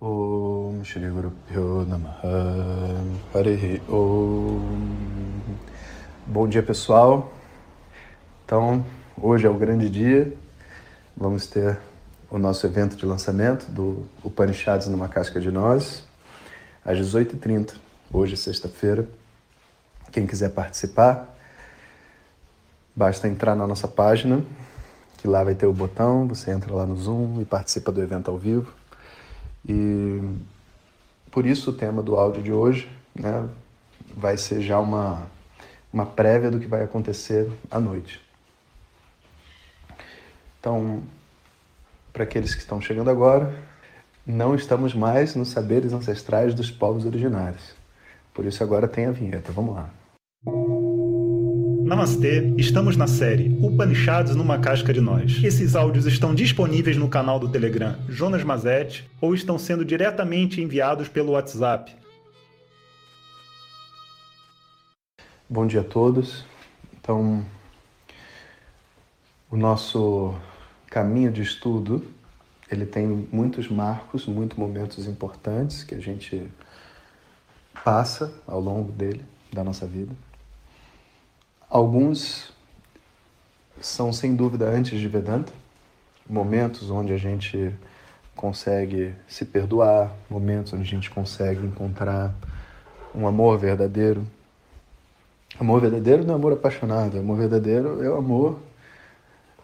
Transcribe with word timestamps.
Om 0.00 0.84
Shri 0.84 1.10
Guru 1.10 1.32
Namaha 1.84 3.02
Om 3.88 4.60
Bom 6.24 6.46
dia 6.46 6.62
pessoal, 6.62 7.32
então 8.44 8.86
hoje 9.20 9.44
é 9.44 9.50
o 9.50 9.54
grande 9.54 9.90
dia, 9.90 10.32
vamos 11.16 11.48
ter 11.48 11.80
o 12.30 12.38
nosso 12.38 12.64
evento 12.64 12.94
de 12.94 13.04
lançamento 13.04 13.68
do 13.72 14.06
Upanishads 14.22 14.86
numa 14.86 15.08
casca 15.08 15.40
de 15.40 15.50
nós, 15.50 16.04
às 16.84 16.96
18h30, 16.96 17.74
hoje 18.12 18.36
sexta-feira. 18.36 19.04
Quem 20.12 20.28
quiser 20.28 20.50
participar, 20.50 21.36
basta 22.94 23.26
entrar 23.26 23.56
na 23.56 23.66
nossa 23.66 23.88
página, 23.88 24.44
que 25.16 25.26
lá 25.26 25.42
vai 25.42 25.56
ter 25.56 25.66
o 25.66 25.72
botão, 25.72 26.28
você 26.28 26.52
entra 26.52 26.72
lá 26.72 26.86
no 26.86 26.94
Zoom 26.94 27.40
e 27.40 27.44
participa 27.44 27.90
do 27.90 28.00
evento 28.00 28.30
ao 28.30 28.38
vivo. 28.38 28.77
E 29.68 30.20
por 31.30 31.44
isso 31.44 31.70
o 31.70 31.74
tema 31.74 32.02
do 32.02 32.16
áudio 32.16 32.42
de 32.42 32.52
hoje 32.52 32.88
né, 33.14 33.48
vai 34.16 34.36
ser 34.36 34.62
já 34.62 34.80
uma, 34.80 35.26
uma 35.92 36.06
prévia 36.06 36.50
do 36.50 36.58
que 36.58 36.66
vai 36.66 36.82
acontecer 36.82 37.50
à 37.70 37.78
noite. 37.78 38.20
Então, 40.58 41.02
para 42.12 42.24
aqueles 42.24 42.54
que 42.54 42.60
estão 42.60 42.80
chegando 42.80 43.10
agora, 43.10 43.54
não 44.26 44.54
estamos 44.54 44.94
mais 44.94 45.34
nos 45.34 45.48
saberes 45.48 45.92
ancestrais 45.92 46.54
dos 46.54 46.70
povos 46.70 47.04
originários. 47.04 47.74
Por 48.34 48.44
isso 48.44 48.62
agora 48.62 48.88
tem 48.88 49.06
a 49.06 49.10
vinheta. 49.10 49.52
Vamos 49.52 49.74
lá. 49.74 49.90
Namastê, 51.88 52.52
estamos 52.58 52.98
na 52.98 53.06
série 53.06 53.48
Upanishads 53.62 54.36
numa 54.36 54.58
casca 54.58 54.92
de 54.92 55.00
nós. 55.00 55.42
Esses 55.42 55.74
áudios 55.74 56.04
estão 56.04 56.34
disponíveis 56.34 56.98
no 56.98 57.08
canal 57.08 57.40
do 57.40 57.48
Telegram 57.48 57.96
Jonas 58.06 58.44
Mazet 58.44 59.08
ou 59.22 59.34
estão 59.34 59.58
sendo 59.58 59.86
diretamente 59.86 60.60
enviados 60.60 61.08
pelo 61.08 61.32
WhatsApp. 61.32 61.96
Bom 65.48 65.66
dia 65.66 65.80
a 65.80 65.84
todos. 65.84 66.44
Então, 67.00 67.42
o 69.50 69.56
nosso 69.56 70.34
caminho 70.88 71.32
de 71.32 71.40
estudo, 71.40 72.06
ele 72.70 72.84
tem 72.84 73.26
muitos 73.32 73.66
marcos, 73.70 74.26
muitos 74.26 74.58
momentos 74.58 75.06
importantes 75.06 75.84
que 75.84 75.94
a 75.94 76.00
gente 76.00 76.52
passa 77.82 78.30
ao 78.46 78.60
longo 78.60 78.92
dele, 78.92 79.24
da 79.50 79.64
nossa 79.64 79.86
vida. 79.86 80.27
Alguns 81.70 82.50
são 83.78 84.10
sem 84.10 84.34
dúvida 84.34 84.66
antes 84.70 84.98
de 84.98 85.06
Vedanta, 85.06 85.52
momentos 86.26 86.90
onde 86.90 87.12
a 87.12 87.18
gente 87.18 87.74
consegue 88.34 89.14
se 89.26 89.44
perdoar, 89.44 90.14
momentos 90.30 90.72
onde 90.72 90.82
a 90.82 90.86
gente 90.86 91.10
consegue 91.10 91.66
encontrar 91.66 92.34
um 93.14 93.26
amor 93.26 93.58
verdadeiro. 93.58 94.26
Amor 95.60 95.82
verdadeiro 95.82 96.24
não 96.24 96.34
é 96.34 96.36
amor 96.36 96.54
apaixonado, 96.54 97.18
amor 97.18 97.36
verdadeiro 97.36 98.02
é 98.02 98.08
o 98.08 98.16
amor 98.16 98.58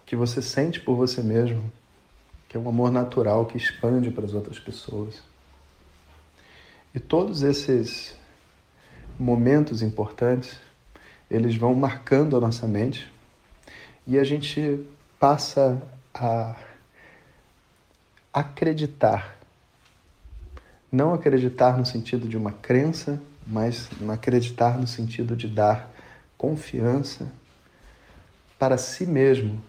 que 0.04 0.14
você 0.14 0.42
sente 0.42 0.80
por 0.80 0.96
você 0.96 1.22
mesmo, 1.22 1.72
que 2.48 2.56
é 2.58 2.60
um 2.60 2.68
amor 2.68 2.90
natural 2.90 3.46
que 3.46 3.56
expande 3.56 4.10
para 4.10 4.26
as 4.26 4.34
outras 4.34 4.58
pessoas. 4.58 5.22
E 6.94 7.00
todos 7.00 7.42
esses 7.42 8.14
momentos 9.18 9.80
importantes, 9.80 10.58
eles 11.30 11.56
vão 11.56 11.74
marcando 11.74 12.36
a 12.36 12.40
nossa 12.40 12.66
mente 12.66 13.10
e 14.06 14.18
a 14.18 14.24
gente 14.24 14.84
passa 15.18 15.80
a 16.12 16.56
acreditar. 18.32 19.38
Não 20.90 21.14
acreditar 21.14 21.76
no 21.78 21.86
sentido 21.86 22.28
de 22.28 22.36
uma 22.36 22.52
crença, 22.52 23.20
mas 23.46 23.88
acreditar 24.12 24.78
no 24.78 24.86
sentido 24.86 25.34
de 25.34 25.48
dar 25.48 25.90
confiança 26.36 27.26
para 28.58 28.78
si 28.78 29.06
mesmo 29.06 29.62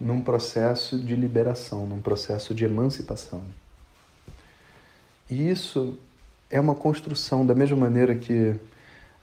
num 0.00 0.20
processo 0.20 0.98
de 0.98 1.14
liberação, 1.14 1.86
num 1.86 2.00
processo 2.00 2.54
de 2.54 2.64
emancipação. 2.64 3.42
E 5.30 5.48
isso 5.48 5.98
é 6.50 6.60
uma 6.60 6.74
construção, 6.74 7.46
da 7.46 7.54
mesma 7.54 7.76
maneira 7.76 8.14
que 8.14 8.54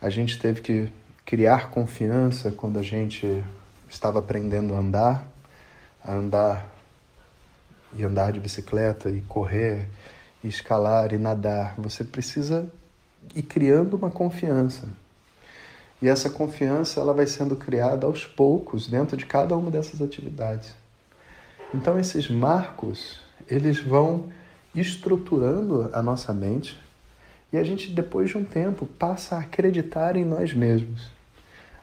a 0.01 0.09
gente 0.09 0.39
teve 0.39 0.61
que 0.61 0.91
criar 1.25 1.69
confiança 1.69 2.51
quando 2.51 2.79
a 2.79 2.81
gente 2.81 3.43
estava 3.89 4.19
aprendendo 4.19 4.73
a 4.73 4.79
andar, 4.79 5.27
a 6.03 6.13
andar 6.13 6.67
e 7.93 8.03
andar 8.03 8.31
de 8.31 8.39
bicicleta 8.39 9.09
e 9.09 9.21
correr, 9.21 9.87
e 10.43 10.47
escalar 10.47 11.13
e 11.13 11.17
nadar. 11.17 11.75
Você 11.77 12.03
precisa 12.03 12.69
ir 13.35 13.43
criando 13.43 13.95
uma 13.95 14.09
confiança. 14.09 14.87
E 16.01 16.07
essa 16.07 16.29
confiança 16.29 16.99
ela 16.99 17.13
vai 17.13 17.27
sendo 17.27 17.55
criada 17.55 18.07
aos 18.07 18.25
poucos 18.25 18.87
dentro 18.87 19.15
de 19.15 19.25
cada 19.25 19.55
uma 19.55 19.69
dessas 19.69 20.01
atividades. 20.01 20.73
Então 21.73 21.99
esses 21.99 22.29
marcos, 22.29 23.19
eles 23.47 23.79
vão 23.79 24.29
estruturando 24.73 25.89
a 25.93 26.01
nossa 26.01 26.33
mente 26.33 26.79
e 27.51 27.57
a 27.57 27.63
gente 27.63 27.91
depois 27.91 28.29
de 28.29 28.37
um 28.37 28.45
tempo 28.45 28.85
passa 28.85 29.35
a 29.35 29.39
acreditar 29.39 30.15
em 30.15 30.23
nós 30.23 30.53
mesmos. 30.53 31.11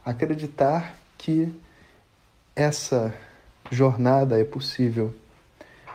Acreditar 0.04 0.98
que 1.18 1.52
essa 2.56 3.14
jornada 3.70 4.40
é 4.40 4.44
possível. 4.44 5.14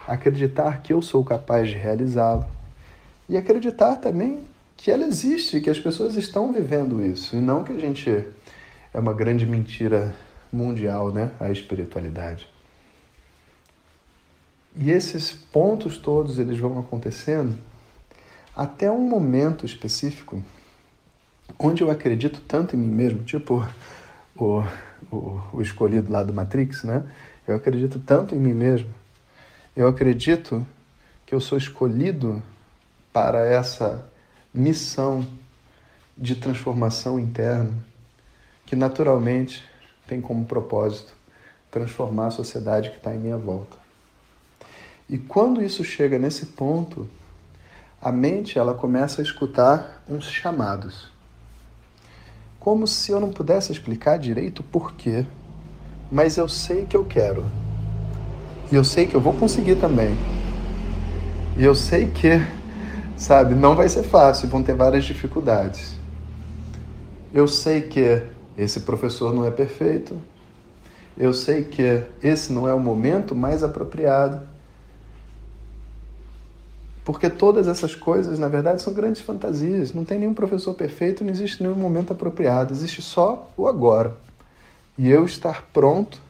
Acreditar 0.07 0.81
que 0.81 0.93
eu 0.93 1.01
sou 1.01 1.23
capaz 1.23 1.69
de 1.69 1.75
realizá-la. 1.75 2.47
E 3.27 3.35
acreditar 3.35 3.95
também 3.95 4.45
que 4.77 4.91
ela 4.91 5.05
existe, 5.05 5.61
que 5.61 5.69
as 5.69 5.79
pessoas 5.79 6.15
estão 6.15 6.51
vivendo 6.51 7.03
isso, 7.03 7.35
e 7.35 7.39
não 7.39 7.63
que 7.63 7.71
a 7.71 7.79
gente 7.79 8.09
é 8.93 8.99
uma 8.99 9.13
grande 9.13 9.45
mentira 9.45 10.13
mundial, 10.51 11.11
né, 11.11 11.31
a 11.39 11.49
espiritualidade. 11.49 12.47
E 14.75 14.91
esses 14.91 15.31
pontos 15.31 15.97
todos 15.97 16.37
eles 16.37 16.59
vão 16.59 16.79
acontecendo 16.79 17.57
até 18.55 18.91
um 18.91 19.01
momento 19.01 19.65
específico 19.65 20.43
onde 21.57 21.83
eu 21.83 21.91
acredito 21.91 22.41
tanto 22.41 22.75
em 22.75 22.79
mim 22.79 22.93
mesmo, 22.93 23.23
tipo 23.23 23.67
o, 24.35 24.63
o, 25.11 25.41
o 25.53 25.61
escolhido 25.61 26.11
lá 26.11 26.23
do 26.23 26.33
Matrix, 26.33 26.83
né? 26.83 27.03
Eu 27.47 27.55
acredito 27.55 27.99
tanto 27.99 28.35
em 28.35 28.39
mim 28.39 28.53
mesmo. 28.53 28.89
Eu 29.75 29.87
acredito 29.87 30.65
que 31.25 31.35
eu 31.35 31.41
sou 31.41 31.57
escolhido 31.57 32.41
para 33.11 33.45
essa 33.45 34.05
missão 34.53 35.27
de 36.17 36.35
transformação 36.35 37.19
interna 37.19 37.73
que 38.65 38.75
naturalmente 38.75 39.63
tem 40.07 40.21
como 40.21 40.45
propósito 40.45 41.13
transformar 41.69 42.27
a 42.27 42.31
sociedade 42.31 42.91
que 42.91 42.97
está 42.97 43.13
em 43.13 43.19
minha 43.19 43.37
volta. 43.37 43.77
E 45.09 45.17
quando 45.17 45.61
isso 45.61 45.83
chega 45.83 46.19
nesse 46.19 46.45
ponto, 46.45 47.09
a 48.03 48.11
mente 48.11 48.59
ela 48.59 48.73
começa 48.73 49.21
a 49.21 49.23
escutar 49.23 50.03
uns 50.09 50.25
chamados. 50.25 51.11
Como 52.59 52.85
se 52.85 53.11
eu 53.11 53.19
não 53.19 53.31
pudesse 53.31 53.71
explicar 53.71 54.19
direito 54.19 54.59
o 54.59 54.63
porquê, 54.63 55.25
mas 56.11 56.37
eu 56.37 56.49
sei 56.49 56.85
que 56.85 56.97
eu 56.97 57.05
quero. 57.05 57.45
E 58.71 58.75
eu 58.75 58.83
sei 58.83 59.07
que 59.07 59.15
eu 59.15 59.21
vou 59.21 59.33
conseguir 59.33 59.77
também. 59.77 60.17
E 61.57 61.63
eu 61.63 61.73
sei 61.73 62.07
que 62.07 62.41
sabe? 63.15 63.55
Não 63.55 63.75
vai 63.75 63.87
ser 63.87 64.03
fácil, 64.03 64.49
vão 64.49 64.61
ter 64.61 64.75
várias 64.75 65.05
dificuldades. 65.05 65.95
Eu 67.33 67.47
sei 67.47 67.81
que 67.81 68.23
esse 68.57 68.81
professor 68.81 69.33
não 69.33 69.45
é 69.45 69.51
perfeito. 69.51 70.19
Eu 71.17 71.33
sei 71.33 71.63
que 71.63 72.03
esse 72.21 72.51
não 72.51 72.67
é 72.67 72.73
o 72.73 72.79
momento 72.79 73.33
mais 73.33 73.63
apropriado. 73.63 74.41
Porque 77.03 77.29
todas 77.29 77.67
essas 77.67 77.95
coisas, 77.95 78.39
na 78.39 78.47
verdade, 78.47 78.81
são 78.81 78.93
grandes 78.93 79.21
fantasias. 79.21 79.93
Não 79.93 80.05
tem 80.05 80.19
nenhum 80.19 80.33
professor 80.33 80.73
perfeito, 80.73 81.23
não 81.23 81.31
existe 81.31 81.61
nenhum 81.61 81.75
momento 81.75 82.13
apropriado. 82.13 82.73
Existe 82.73 83.01
só 83.01 83.51
o 83.57 83.67
agora. 83.67 84.15
E 84.97 85.09
eu 85.09 85.25
estar 85.25 85.63
pronto 85.73 86.21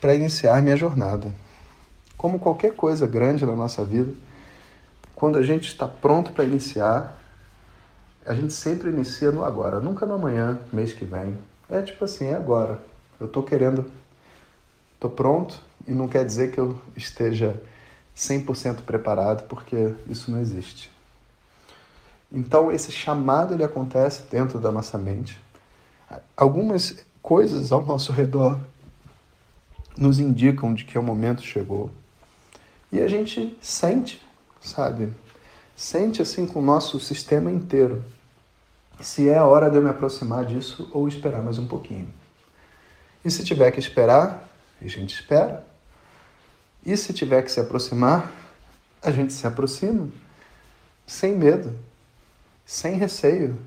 para 0.00 0.14
iniciar 0.14 0.62
minha 0.62 0.76
jornada. 0.76 1.32
Como 2.16 2.38
qualquer 2.38 2.74
coisa 2.74 3.06
grande 3.06 3.44
na 3.44 3.54
nossa 3.54 3.84
vida, 3.84 4.12
quando 5.14 5.36
a 5.36 5.42
gente 5.42 5.68
está 5.68 5.86
pronto 5.86 6.32
para 6.32 6.44
iniciar, 6.44 7.18
a 8.24 8.34
gente 8.34 8.52
sempre 8.52 8.90
inicia 8.90 9.30
no 9.30 9.44
agora, 9.44 9.80
nunca 9.80 10.06
no 10.06 10.14
amanhã, 10.14 10.58
mês 10.72 10.92
que 10.92 11.04
vem. 11.04 11.36
É 11.68 11.82
tipo 11.82 12.04
assim, 12.04 12.26
é 12.26 12.34
agora. 12.34 12.80
Eu 13.20 13.26
estou 13.26 13.42
querendo, 13.42 13.90
estou 14.94 15.10
pronto 15.10 15.60
e 15.86 15.92
não 15.92 16.08
quer 16.08 16.24
dizer 16.24 16.50
que 16.52 16.58
eu 16.58 16.80
esteja 16.96 17.60
100% 18.16 18.82
preparado, 18.82 19.44
porque 19.48 19.94
isso 20.08 20.30
não 20.30 20.40
existe. 20.40 20.90
Então, 22.30 22.72
esse 22.72 22.90
chamado 22.90 23.54
ele 23.54 23.64
acontece 23.64 24.22
dentro 24.30 24.58
da 24.58 24.70
nossa 24.72 24.96
mente. 24.96 25.38
Algumas 26.36 27.04
coisas 27.22 27.72
ao 27.72 27.84
nosso 27.84 28.12
redor 28.12 28.58
nos 29.96 30.18
indicam 30.18 30.72
de 30.72 30.84
que 30.84 30.98
o 30.98 31.02
momento 31.02 31.42
chegou. 31.42 31.90
E 32.90 33.00
a 33.00 33.08
gente 33.08 33.56
sente 33.60 34.22
sabe? 34.62 35.12
Sente 35.76 36.22
assim 36.22 36.46
com 36.46 36.60
o 36.60 36.64
nosso 36.64 36.98
sistema 37.00 37.50
inteiro. 37.50 38.04
Se 39.00 39.28
é 39.28 39.36
a 39.36 39.44
hora 39.44 39.68
de 39.68 39.76
eu 39.76 39.82
me 39.82 39.90
aproximar 39.90 40.44
disso 40.44 40.88
ou 40.92 41.08
esperar 41.08 41.42
mais 41.42 41.58
um 41.58 41.66
pouquinho. 41.66 42.08
E 43.24 43.30
se 43.30 43.44
tiver 43.44 43.70
que 43.72 43.80
esperar, 43.80 44.48
a 44.80 44.86
gente 44.86 45.14
espera. 45.14 45.66
E 46.84 46.96
se 46.96 47.12
tiver 47.12 47.42
que 47.42 47.52
se 47.52 47.60
aproximar, 47.60 48.30
a 49.00 49.10
gente 49.10 49.32
se 49.32 49.46
aproxima, 49.46 50.08
sem 51.06 51.36
medo, 51.36 51.78
sem 52.64 52.96
receio, 52.96 53.58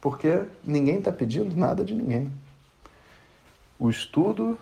porque 0.00 0.42
ninguém 0.64 0.98
está 0.98 1.10
pedindo 1.10 1.56
nada 1.56 1.84
de 1.84 1.94
ninguém. 1.94 2.32
O 3.78 3.88
estudo, 3.88 4.58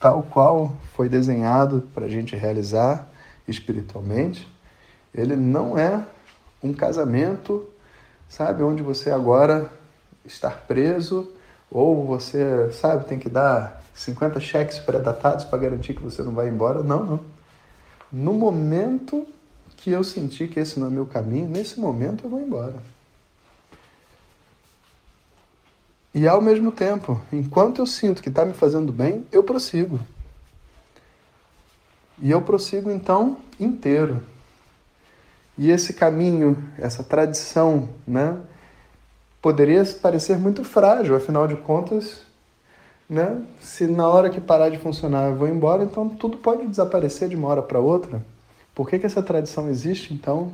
tal 0.00 0.22
qual 0.22 0.74
foi 0.94 1.08
desenhado 1.08 1.88
para 1.94 2.06
a 2.06 2.08
gente 2.08 2.34
realizar 2.34 3.08
espiritualmente, 3.46 4.48
ele 5.14 5.36
não 5.36 5.78
é 5.78 6.04
um 6.62 6.72
casamento, 6.72 7.68
sabe, 8.28 8.62
onde 8.62 8.82
você 8.82 9.10
agora 9.10 9.70
está 10.24 10.50
preso 10.50 11.30
ou 11.70 12.06
você, 12.06 12.72
sabe, 12.72 13.04
tem 13.04 13.18
que 13.18 13.28
dar 13.28 13.82
50 13.94 14.40
cheques 14.40 14.78
pré-datados 14.78 15.44
para 15.44 15.58
garantir 15.58 15.94
que 15.94 16.02
você 16.02 16.22
não 16.22 16.32
vai 16.32 16.48
embora. 16.48 16.82
Não, 16.82 17.04
não. 17.04 17.33
No 18.14 18.32
momento 18.32 19.26
que 19.76 19.90
eu 19.90 20.04
senti 20.04 20.46
que 20.46 20.60
esse 20.60 20.78
não 20.78 20.86
é 20.86 20.90
meu 20.90 21.04
caminho, 21.04 21.48
nesse 21.48 21.80
momento 21.80 22.24
eu 22.24 22.30
vou 22.30 22.40
embora. 22.40 22.76
E 26.14 26.28
ao 26.28 26.40
mesmo 26.40 26.70
tempo, 26.70 27.20
enquanto 27.32 27.80
eu 27.80 27.86
sinto 27.86 28.22
que 28.22 28.28
está 28.28 28.44
me 28.44 28.54
fazendo 28.54 28.92
bem, 28.92 29.26
eu 29.32 29.42
prossigo. 29.42 29.98
E 32.22 32.30
eu 32.30 32.40
prossigo 32.40 32.88
então 32.88 33.38
inteiro. 33.58 34.22
E 35.58 35.72
esse 35.72 35.92
caminho, 35.92 36.70
essa 36.78 37.02
tradição, 37.02 37.88
né, 38.06 38.40
poderia 39.42 39.84
parecer 40.00 40.38
muito 40.38 40.62
frágil, 40.62 41.16
afinal 41.16 41.48
de 41.48 41.56
contas, 41.56 42.23
né, 43.08 43.42
se 43.60 43.86
na 43.86 44.08
hora 44.08 44.30
que 44.30 44.40
parar 44.40 44.70
de 44.70 44.78
funcionar 44.78 45.28
eu 45.28 45.36
vou 45.36 45.48
embora, 45.48 45.84
então 45.84 46.08
tudo 46.08 46.38
pode 46.38 46.66
desaparecer 46.66 47.28
de 47.28 47.36
uma 47.36 47.48
hora 47.48 47.62
para 47.62 47.78
outra. 47.78 48.24
Por 48.74 48.88
que, 48.88 48.98
que 48.98 49.06
essa 49.06 49.22
tradição 49.22 49.68
existe, 49.68 50.12
então? 50.12 50.52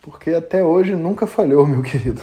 Porque 0.00 0.30
até 0.30 0.62
hoje 0.62 0.94
nunca 0.94 1.26
falhou, 1.26 1.66
meu 1.66 1.82
querido. 1.82 2.22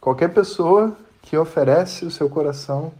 Qualquer 0.00 0.32
pessoa 0.32 0.96
que 1.20 1.36
oferece 1.36 2.04
o 2.04 2.10
seu 2.10 2.28
coração 2.28 2.92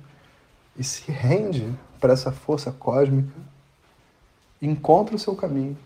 e 0.76 0.82
se 0.82 1.10
rende 1.10 1.72
para 2.00 2.12
essa 2.12 2.32
força 2.32 2.72
cósmica, 2.72 3.32
encontra 4.60 5.14
o 5.14 5.18
seu 5.18 5.34
caminho. 5.34 5.76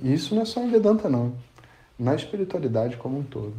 E 0.00 0.12
isso 0.12 0.34
não 0.34 0.42
é 0.42 0.44
só 0.44 0.60
em 0.60 0.70
Vedanta, 0.70 1.08
não. 1.08 1.34
Na 1.98 2.14
espiritualidade 2.14 2.96
como 2.96 3.18
um 3.18 3.22
todo. 3.22 3.54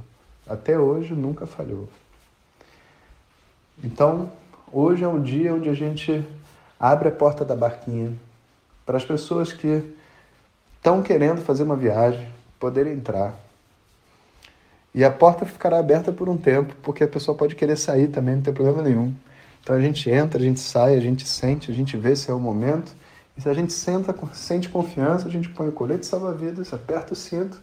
Até 0.48 0.78
hoje 0.78 1.14
nunca 1.14 1.46
falhou. 1.46 1.88
Então, 3.84 4.32
hoje 4.72 5.04
é 5.04 5.08
um 5.08 5.22
dia 5.22 5.54
onde 5.54 5.70
a 5.70 5.74
gente 5.74 6.26
abre 6.80 7.10
a 7.10 7.12
porta 7.12 7.44
da 7.44 7.56
barquinha 7.56 8.14
para 8.86 8.98
as 8.98 9.06
pessoas 9.06 9.54
que 9.54 9.84
estão 10.78 11.02
querendo 11.02 11.42
fazer 11.42 11.64
uma 11.64 11.76
viagem 11.76 12.28
poderem 12.60 12.94
entrar 12.94 13.36
e 14.94 15.06
a 15.06 15.12
porta 15.12 15.46
ficará 15.46 15.80
aberta 15.80 16.12
por 16.12 16.28
um 16.28 16.36
tempo, 16.36 16.76
porque 16.84 17.04
a 17.04 17.08
pessoa 17.08 17.36
pode 17.36 17.56
querer 17.56 17.78
sair 17.78 18.10
também, 18.10 18.36
não 18.36 18.42
tem 18.42 18.54
problema 18.54 18.82
nenhum. 18.82 19.14
Então 19.64 19.76
a 19.76 19.80
gente 19.80 20.10
entra, 20.10 20.38
a 20.38 20.44
gente 20.44 20.60
sai, 20.60 20.96
a 20.96 21.00
gente 21.00 21.26
sente, 21.28 21.72
a 21.72 21.74
gente 21.74 21.96
vê 21.96 22.14
se 22.16 22.30
é 22.30 22.34
o 22.34 22.40
momento. 22.40 22.94
E 23.38 23.42
se 23.42 23.48
a 23.48 23.54
gente 23.54 23.72
senta, 23.72 24.14
sente 24.34 24.68
confiança, 24.68 25.28
a 25.28 25.32
gente 25.32 25.48
põe 25.48 25.70
o 25.70 25.72
colete 25.72 26.06
salva-vidas, 26.06 26.74
aperta 26.74 27.14
o 27.14 27.16
cinto, 27.16 27.58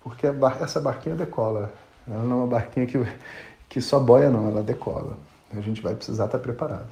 porque 0.00 0.30
bar 0.30 0.58
essa 0.60 0.80
barquinha 0.80 1.16
decola. 1.16 1.72
Ela 2.06 2.22
não 2.22 2.32
é 2.32 2.38
uma 2.40 2.46
barquinha 2.46 2.86
que, 2.86 3.04
que 3.68 3.80
só 3.80 3.98
boia, 3.98 4.30
não, 4.30 4.48
ela 4.48 4.62
decola. 4.62 5.18
A 5.56 5.60
gente 5.60 5.80
vai 5.82 5.94
precisar 5.94 6.26
estar 6.26 6.38
preparado. 6.38 6.88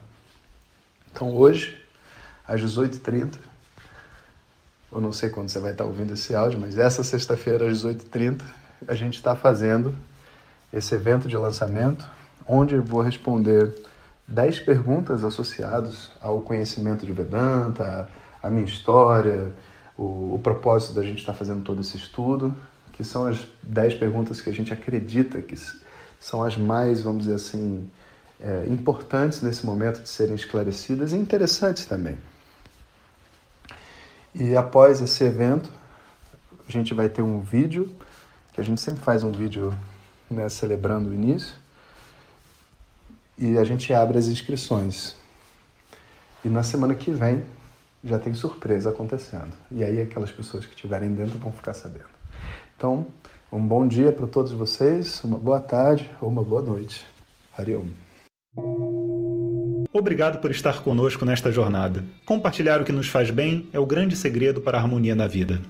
Então 1.12 1.34
hoje, 1.34 1.80
às 2.46 2.60
18h30, 2.60 3.34
eu 4.90 5.00
não 5.00 5.12
sei 5.12 5.28
quando 5.28 5.48
você 5.48 5.58
vai 5.58 5.72
estar 5.72 5.84
ouvindo 5.84 6.14
esse 6.14 6.34
áudio, 6.34 6.58
mas 6.58 6.78
essa 6.78 7.04
sexta-feira, 7.04 7.68
às 7.68 7.84
18h30, 7.84 8.42
a 8.86 8.94
gente 8.94 9.14
está 9.14 9.36
fazendo 9.36 9.94
esse 10.72 10.94
evento 10.94 11.28
de 11.28 11.36
lançamento, 11.36 12.08
onde 12.46 12.74
eu 12.74 12.82
vou 12.82 13.02
responder 13.02 13.74
10 14.26 14.60
perguntas 14.60 15.24
associadas 15.24 16.10
ao 16.20 16.40
conhecimento 16.40 17.04
de 17.04 17.12
Vedanta, 17.12 18.08
a 18.42 18.50
minha 18.50 18.64
história, 18.64 19.52
o, 19.96 20.34
o 20.34 20.40
propósito 20.42 20.94
da 20.94 21.02
gente 21.02 21.18
estar 21.18 21.32
tá 21.32 21.38
fazendo 21.38 21.62
todo 21.62 21.80
esse 21.80 21.96
estudo, 21.96 22.54
que 22.92 23.02
são 23.02 23.26
as 23.26 23.46
10 23.62 23.94
perguntas 23.94 24.40
que 24.40 24.50
a 24.50 24.52
gente 24.52 24.72
acredita 24.72 25.40
que 25.40 25.54
são 26.20 26.42
as 26.42 26.56
mais, 26.56 27.02
vamos 27.02 27.24
dizer 27.24 27.36
assim, 27.36 27.90
é, 28.40 28.66
importantes 28.68 29.42
nesse 29.42 29.64
momento 29.64 30.02
de 30.02 30.08
serem 30.08 30.34
esclarecidas 30.34 31.12
e 31.12 31.16
interessantes 31.16 31.86
também. 31.86 32.16
E 34.34 34.56
após 34.56 35.00
esse 35.00 35.24
evento, 35.24 35.70
a 36.68 36.70
gente 36.70 36.94
vai 36.94 37.08
ter 37.08 37.22
um 37.22 37.40
vídeo 37.40 37.94
que 38.52 38.60
a 38.60 38.64
gente 38.64 38.80
sempre 38.80 39.02
faz 39.02 39.22
um 39.24 39.32
vídeo 39.32 39.72
né, 40.30 40.48
celebrando 40.48 41.10
o 41.10 41.14
início 41.14 41.54
e 43.36 43.56
a 43.56 43.64
gente 43.64 43.92
abre 43.94 44.18
as 44.18 44.26
inscrições. 44.26 45.16
E 46.44 46.48
na 46.48 46.62
semana 46.62 46.94
que 46.94 47.10
vem 47.10 47.44
já 48.02 48.18
tem 48.18 48.34
surpresa 48.34 48.90
acontecendo. 48.90 49.52
E 49.70 49.82
aí 49.82 50.00
aquelas 50.00 50.30
pessoas 50.30 50.66
que 50.66 50.74
estiverem 50.74 51.12
dentro 51.12 51.38
vão 51.38 51.52
ficar 51.52 51.74
sabendo. 51.74 52.08
Então, 52.76 53.06
um 53.50 53.66
bom 53.66 53.86
dia 53.86 54.12
para 54.12 54.26
todos 54.26 54.52
vocês, 54.52 55.22
uma 55.24 55.38
boa 55.38 55.60
tarde 55.60 56.10
ou 56.20 56.28
uma 56.28 56.42
boa 56.42 56.62
noite. 56.62 57.06
Hariom. 57.56 58.07
Obrigado 59.92 60.40
por 60.40 60.50
estar 60.50 60.82
conosco 60.82 61.24
nesta 61.24 61.50
jornada. 61.50 62.04
Compartilhar 62.24 62.80
o 62.80 62.84
que 62.84 62.92
nos 62.92 63.08
faz 63.08 63.30
bem 63.30 63.66
é 63.72 63.78
o 63.78 63.86
grande 63.86 64.16
segredo 64.16 64.60
para 64.60 64.78
a 64.78 64.80
harmonia 64.80 65.14
na 65.14 65.26
vida. 65.26 65.60